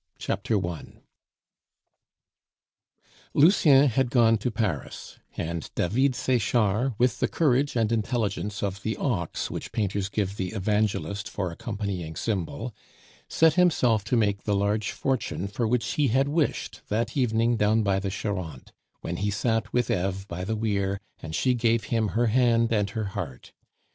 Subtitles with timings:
[0.27, 1.01] EVE AND DAVID
[3.35, 8.97] Lucien had gone to Paris; and David Sechard, with the courage and intelligence of the
[8.97, 12.73] ox which painters give the Evangelist for accompanying symbol,
[13.29, 17.83] set himself to make the large fortune for which he had wished that evening down
[17.83, 18.71] by the Charente,
[19.01, 22.89] when he sat with Eve by the weir, and she gave him her hand and
[22.89, 23.53] her heart.